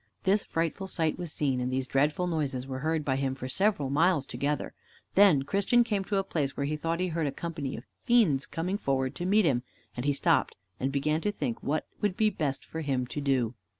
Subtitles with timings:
[0.23, 3.91] This frightful sight was seen, and these dreadful noises were heard by him for several
[3.91, 4.73] miles together.
[5.13, 8.47] Then Christian came to a place where he thought he heard a company of fiends
[8.47, 9.61] coming forward to meet him,
[9.95, 13.21] and he stopped and began to think what it would be best for him to
[13.21, 13.53] do.